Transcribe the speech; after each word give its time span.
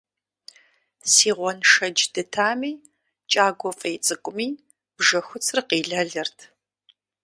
Си 1.11 1.29
гъуэншэдж 1.37 1.99
дытами, 2.13 2.71
кӀагуэ 3.31 3.71
фӀей 3.79 3.97
цӀыкӀуми 4.05 4.47
бжьэхуцыр 4.95 5.59
къилэлырт. 5.69 6.37